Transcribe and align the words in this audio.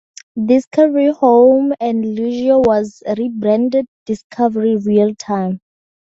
Discovery 0.47 1.11
Home 1.11 1.73
and 1.79 2.15
Leisure 2.15 2.57
was 2.57 3.03
rebranded 3.15 3.85
Discovery 4.07 4.75
Real 4.77 5.13
Time. 5.13 5.61